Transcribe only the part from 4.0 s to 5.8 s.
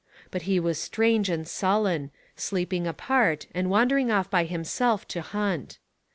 off by himself to hunt.